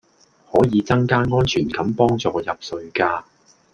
[0.51, 3.23] 可以增加安全感幫助入睡架